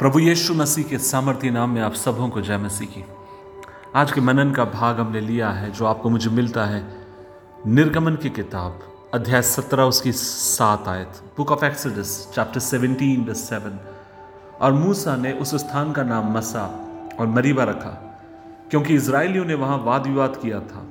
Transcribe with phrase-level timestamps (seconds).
[0.00, 3.04] प्रभु यीशु मसीह के सामर्थ्य नाम में आप सबों को जय मसीह की।
[3.94, 7.06] आज के मनन का भाग हमने लिया है, जो आपको मुझे मिलता है।
[7.66, 8.80] निर्गमन की किताब,
[9.14, 13.78] अध्याय सत्रह, उसकी सात आयत। Book of Exodus chapter seventeen the seven
[14.60, 16.64] और मूसा ने उस स्थान का नाम मसा
[17.20, 18.22] और मरीबा रखा,
[18.70, 20.88] क्योंकि इसराइलियों ने वहाँ वाद विवाद किया था।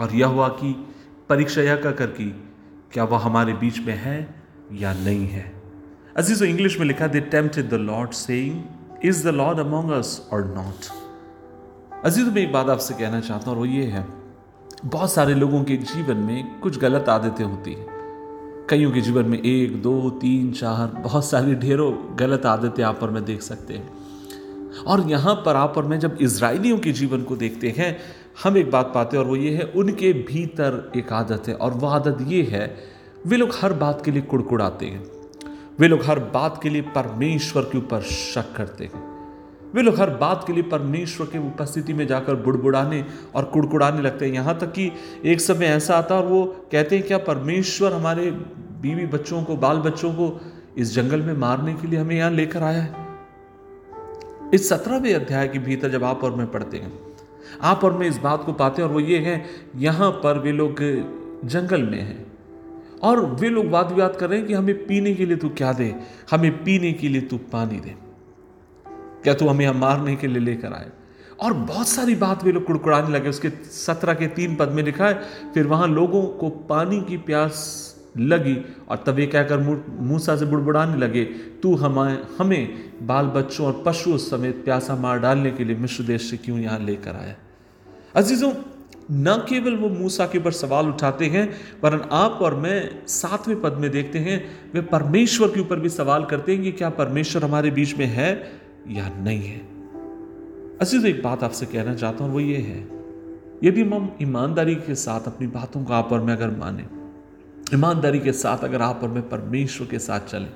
[0.00, 0.94] और यह हुआ कि
[1.28, 2.52] परीक्षा यह कर की,
[2.92, 5.61] क्या वह हमारे बीच में है या नहीं है?
[6.16, 10.86] अज़ीज़ इंग्लिश में लिखा they the Lord saying is the Lord among us और नॉट
[12.04, 14.06] अज़ीज़ मैं एक बात आपसे कहना चाहता हूँ, और वो ये है।
[14.84, 17.86] बहुत सारे लोगों के जीवन में कुछ गलत आदतें होती हैं।
[18.70, 23.10] कईयों के जीवन में एक, दो, तीन, चार, बहुत सारी ढेरों गलत आदतें आप और
[23.10, 27.36] मैं देख सकते हैं। और यहाँ पर आप और मैं जब इसराइलियों के जीवन को
[27.36, 27.96] देखते हैं,
[28.44, 31.72] हम एक बात पाते हैं, और वो ये है, उनके भीतर एक आदत है, और
[31.72, 32.76] वह आदत ये है,
[33.26, 35.21] वे लोग हर बात के लिए कुड़कुड़ाते हैं।
[35.78, 39.10] वे लोग हर बात के लिए परमेश्वर के ऊपर शक करते हैं।
[39.74, 44.26] वे लोग हर बात के लिए परमेश्वर के उपस्थिति में जाकर बुड़बुड़ाने और कुड़कुड़ाने लगते
[44.26, 44.90] हैं। यहाँ तक कि
[45.24, 49.78] एक समय ऐसा आता और वो कहते हैं, क्या परमेश्वर हमारे बीवी बच्चों को, बाल
[49.78, 50.40] बच्चों को
[50.78, 53.10] इस जंगल में मारने के लिए हमें यहाँ लेकर आया है?
[54.54, 56.92] इस सत्रहवें अध्याय के भीतर जब आप और मैं पढ़ते हैं,
[57.62, 59.44] आप और मैं इस बात को पाते हैं और वो ये है,
[59.76, 60.82] यहाँ पर वे लोग
[61.44, 62.31] जंगल में हैं।
[63.02, 65.72] और वे लोग वाद विवाद कर रहे हैं कि हमें पीने के लिए तू क्या
[65.72, 65.94] दे?
[66.30, 67.94] हमें पीने के लिए तू पानी दे।
[69.22, 70.90] क्या तू हमें मारने के लिए लेकर आए?
[71.40, 75.06] और बहुत सारी बात वे लोग कुड़कुड़ाने लगे। उसके सत्रह के तीन पद में लिखा
[75.06, 75.22] है,
[75.54, 78.56] फिर वहाँ लोगों को पानी की प्यास लगी
[78.88, 79.58] और तब ये कहकर
[80.00, 81.24] मूसा से बुड़बुड़ाने लगे,
[81.62, 86.30] तू हमें हमें बाल बच्चों और पशुओं समेत प्यासा मार डालने के लिए मिश्र देश
[86.30, 87.34] से क्यों यहाँ लेकर आया?
[88.14, 88.52] अजीजों
[89.10, 91.48] न केवल वो मूसा के ऊपर सवाल उठाते हैं,
[91.84, 94.42] वरन आप और मैं सातवें पद में देखते हैं,
[94.74, 98.30] वे परमेश्वर के ऊपर भी सवाल करते हैं कि क्या परमेश्वर हमारे बीच में है
[98.88, 99.60] या नहीं है।
[100.80, 102.80] असीज एक बात आपसे कहना चाहता हूँ, वो ये है,
[103.64, 106.86] यदि हम ईमानदारी के साथ अपनी बातों को आप और मैं अगर माने,
[107.74, 110.48] ईमानदारी के साथ अगर आप और मैं परमेश्वर के साथ चलें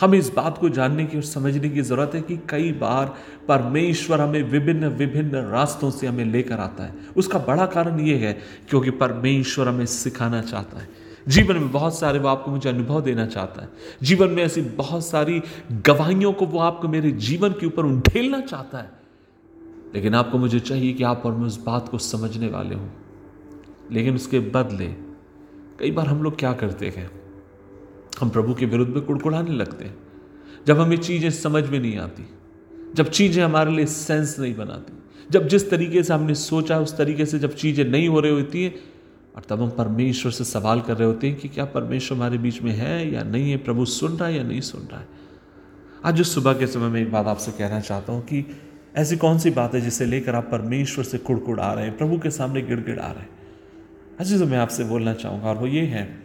[0.00, 3.14] हमें इस बात को जानने की और समझने की ज़रूरत है कि कई बार
[3.48, 8.38] परमेश्वर हमें विभिन्न विभिन्न रास्तों से हमें लेकर आता है। उसका बड़ा कारण यह है
[8.68, 10.88] क्योंकि परमेश्वर हमें सिखाना चाहता है।
[11.28, 13.68] जीवन में बहुत सारे वो आपको मुझे अनुभव देना चाहता है।
[14.02, 18.78] जीवन में ऐसी बहुत सारी गवाहियों को वो आपको मेरे जीवन के ऊपर उंडेलना चाहता
[18.78, 18.90] है।
[19.94, 22.88] लेकिन आपको मुझे चाहिए कि आप और मैं उस बात को समझने वाले हों।
[23.92, 24.86] लेकिन उसके बदले
[25.78, 27.23] कई बार हम लोग क्या करते हैं?
[28.20, 29.96] हम प्रभु के विरुद्ध में कुड़कुड़ाने लगते हैं।
[30.66, 32.26] जब हमें चीज़ें समझ में नहीं आती,
[32.94, 34.92] जब चीज़ें हमारे लिए सेंस नहीं बनाती,
[35.30, 38.64] जब जिस तरीके से हमने सोचा, उस तरीके से जब चीज़ें नहीं हो रही होती
[38.64, 38.74] हैं,
[39.36, 42.62] और तब हम परमेश्वर से सवाल कर रहे होते हैं कि क्या परमेश्वर हमारे बीच
[42.62, 45.08] में है या नहीं है, प्रभु सुन रहा है या नहीं सुन रहा है?
[46.04, 48.46] आज उस सुबह के समय में एक बात आपसे कहना चाहता हूँ कि
[48.96, 52.30] ऐसी कौन सी बात है जिसे लेकर आप परमेश्वर से कुड़कुड़ा रहे हैं, प्रभु के
[52.30, 53.28] सामने गिड़गिड़ा रहे हैं?
[54.20, 56.22] अच्छी तो मैं आपसे बोलना चाहूँगा, और वो ये है,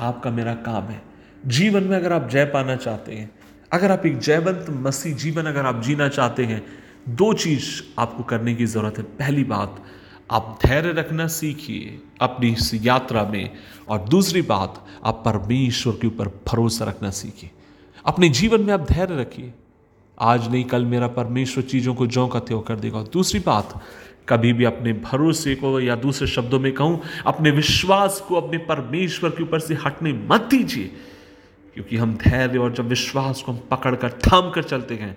[0.00, 1.13] आपका मेरा काम है।
[1.46, 3.30] जीवन में अगर आप जय पाना चाहते हैं,
[3.72, 6.66] अगर आप एक जयवंत मसीह जीवन अगर आप जीना चाहते हैं,
[7.08, 9.84] दो चीज़ आपको करने की ज़रूरत है। पहली बात,
[10.30, 13.50] आप धैर्य रखना सीखिए अपनी इस यात्रा में,
[13.88, 17.50] और दूसरी बात, आप परमेश्वर के ऊपर भरोसा रखना सीखिए।
[18.06, 19.52] अपने जीवन में आप धैर्य रखिए।
[20.20, 23.82] आज नहीं, कल मेरा परमेश्वर चीज़ों को जो का त्यों कर देगा। और दूसरी बात,
[24.28, 29.30] कभी भी अपने भरोसे को या दूसरे शब्दों में कहूँ, अपने विश्वास को अपने परमेश्वर
[29.30, 30.90] के ऊपर से हटने मत दीजिए।
[31.74, 35.16] क्योंकि हम धैर्य और जब विश्वास को हम पकड़ कर थाम कर चलते हैं,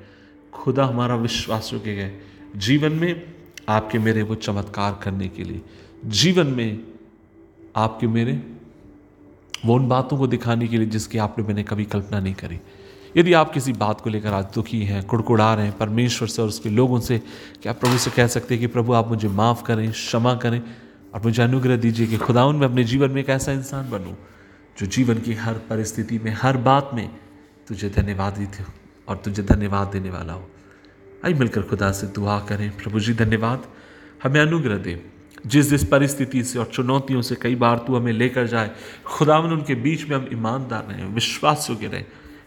[0.53, 2.11] खुदा हमारा विश्वास रुके गए
[2.55, 3.33] जीवन में
[3.69, 5.61] आपके मेरे वो चमत्कार करने के लिए,
[6.05, 6.79] जीवन में
[7.75, 8.41] आपके मेरे
[9.65, 12.59] वो उन बातों को दिखाने के लिए जिसकी आपने मैंने कभी कल्पना नहीं करी।
[13.17, 16.47] यदि आप किसी बात को लेकर आज दुखी हैं, कुड़कुड़ा रहे हैं, परमेश्वर से और
[16.47, 17.21] उसके लोगों से,
[17.63, 20.61] क्या प्रभु से कह सकते हैं कि प्रभु आप मुझे माफ़ करें, क्षमा करें
[21.13, 24.13] और मुझे अनुग्रह दीजिए कि खुदाउन में अपने जीवन में एक ऐसा इंसान बनूं
[24.77, 27.09] जो जीवन की हर परिस्थिति में, हर बात में
[27.67, 28.73] तुझे धन्यवाद देते हो
[29.07, 30.51] और तुझे धन्यवाद देने वाला हो।
[31.25, 33.65] आई मिलकर खुदा से दुआ करें। प्रभु जी, धन्यवाद।
[34.23, 35.05] हमें अनुग्रह दे।
[35.47, 38.71] जिस जिस परिस्थिति से और चुनौतियों से कई बार तू हमें लेकर जाए,
[39.05, 42.05] खुदावन, उनके बीच में हम ईमानदार रहें विश्वास योग्य रहें।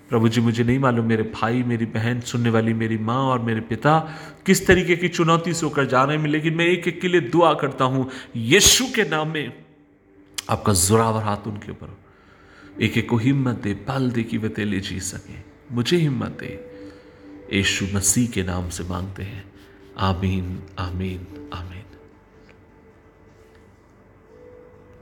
[0.08, 3.60] प्रभु जी, मुझे नहीं मालूम मेरे भाई, मेरी बहन, सुनने वाली मेरी माँ और मेरे
[3.60, 4.10] पिता
[4.46, 7.20] किस तरीके की चुनौती से होकर जा रहे हैं, लेकिन मैं एक एक के लिए
[7.20, 9.64] दुआ करता हूँ, यीशु के नाम में
[10.50, 11.99] आपका जोरावर हाथ उनके ऊपर
[12.80, 15.34] एक एक को हिम्मत दे बल दे कि वे तेले जी सके।
[15.74, 16.70] मुझे हिम्मत दे।
[17.56, 19.52] यीशु मसीह के नाम से मांगते हैं।
[19.98, 21.89] आमीन आमीन आमीन।